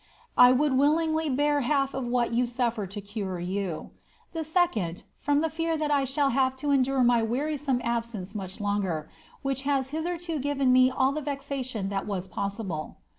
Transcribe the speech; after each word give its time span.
I 0.35 0.51
would 0.51 0.73
willingly 0.73 1.29
bear 1.29 1.61
half 1.61 1.93
of 1.93 2.05
what 2.07 2.33
you 2.33 2.45
sufler 2.45 2.89
to 2.89 3.01
cure 3.01 3.39
you. 3.39 3.91
Tlie 4.33 4.43
second, 4.43 5.03
from 5.19 5.41
the 5.41 5.49
fear 5.51 5.77
that 5.77 5.91
I 5.91 6.05
shall 6.05 6.29
have 6.31 6.55
to 6.55 6.71
endure 6.71 7.03
my 7.03 7.21
wearisome 7.21 7.79
absence 7.83 8.33
much 8.33 8.59
longer, 8.59 9.11
vhich 9.45 9.61
has 9.61 9.89
hitherto 9.89 10.39
given 10.39 10.73
me 10.73 10.89
all 10.89 11.11
the 11.11 11.21
veration 11.21 11.89
that 11.89 12.07
was 12.07 12.27
possible. 12.27 12.97